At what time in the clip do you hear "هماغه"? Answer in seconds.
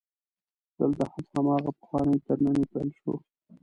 1.33-1.71